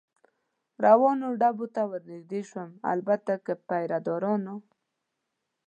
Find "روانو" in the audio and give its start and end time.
0.85-1.27